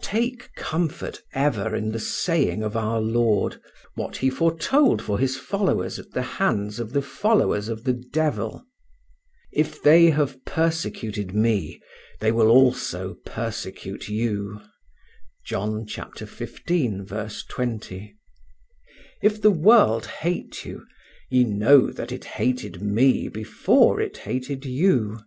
Take 0.00 0.54
comfort 0.54 1.20
ever 1.34 1.76
in 1.76 1.92
the 1.92 1.98
saying 2.00 2.62
of 2.62 2.74
Our 2.78 2.98
Lord, 2.98 3.60
what 3.94 4.16
he 4.16 4.30
foretold 4.30 5.02
for 5.02 5.18
his 5.18 5.36
followers 5.36 5.98
at 5.98 6.12
the 6.12 6.22
hands 6.22 6.80
of 6.80 6.94
the 6.94 7.02
followers 7.02 7.68
of 7.68 7.84
the 7.84 7.92
devil: 7.92 8.64
"If 9.52 9.82
they 9.82 10.08
have 10.08 10.42
persecuted 10.46 11.34
me, 11.34 11.78
they 12.20 12.32
will 12.32 12.48
also 12.48 13.18
persecute 13.26 14.08
you 14.08 14.62
(John 15.44 15.84
xv, 15.84 17.48
20). 17.50 18.16
If 19.22 19.42
the 19.42 19.50
world 19.50 20.06
hate 20.06 20.64
you, 20.64 20.86
ye 21.28 21.44
know 21.44 21.90
that 21.92 22.10
it 22.10 22.24
hated 22.24 22.80
me 22.80 23.28
before 23.28 24.00
it 24.00 24.16
hated 24.16 24.64
you. 24.64 25.18